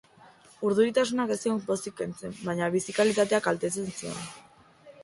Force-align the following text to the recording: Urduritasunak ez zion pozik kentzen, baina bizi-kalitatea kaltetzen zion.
Urduritasunak 0.69 1.33
ez 1.35 1.37
zion 1.43 1.61
pozik 1.67 1.97
kentzen, 2.01 2.35
baina 2.49 2.71
bizi-kalitatea 2.79 3.43
kaltetzen 3.51 3.95
zion. 4.01 4.19